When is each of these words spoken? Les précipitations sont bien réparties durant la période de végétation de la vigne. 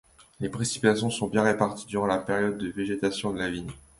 Les 0.39 0.49
précipitations 0.49 1.11
sont 1.11 1.27
bien 1.27 1.43
réparties 1.43 1.85
durant 1.85 2.07
la 2.07 2.17
période 2.17 2.57
de 2.57 2.69
végétation 2.69 3.31
de 3.33 3.37
la 3.37 3.51
vigne. 3.51 3.69